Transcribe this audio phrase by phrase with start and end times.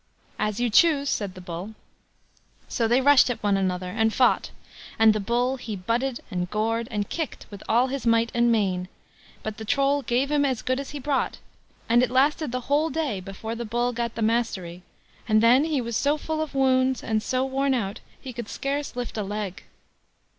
[0.39, 1.75] "As you choose", said the Bull.
[2.67, 4.49] So they rushed at one another, and fought;
[4.97, 8.87] and the Bull he butted, and gored, and kicked with all his might and main;
[9.43, 11.37] but the Troll gave him as good as he brought,
[11.87, 14.81] and it lasted the whole day before the Bull got the mastery;
[15.27, 18.95] and then he was so full of wounds, and so worn out, he could scarce
[18.95, 19.65] lift a leg.